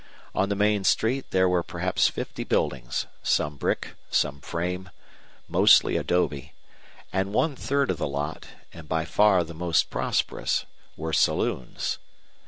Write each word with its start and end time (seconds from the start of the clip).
On 0.33 0.49
the 0.49 0.55
main 0.55 0.83
street 0.83 1.29
there 1.29 1.47
were 1.47 1.61
perhaps 1.61 2.07
fifty 2.07 2.43
buildings, 2.43 3.05
some 3.21 3.55
brick, 3.55 3.89
some 4.09 4.41
frame, 4.41 4.89
mostly 5.47 5.95
adobe, 5.95 6.53
and 7.13 7.35
one 7.35 7.55
third 7.55 7.91
of 7.91 7.97
the 7.99 8.07
lot, 8.07 8.47
and 8.73 8.89
by 8.89 9.05
far 9.05 9.43
the 9.43 9.53
most 9.53 9.91
prosperous, 9.91 10.65
were 10.97 11.13
saloons. 11.13 11.99